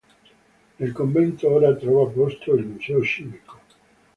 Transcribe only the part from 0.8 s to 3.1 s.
convento ora trova posto il Museo